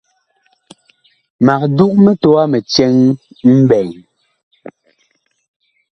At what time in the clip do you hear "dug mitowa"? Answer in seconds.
1.77-2.43